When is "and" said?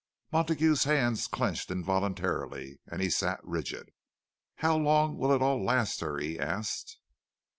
2.87-3.03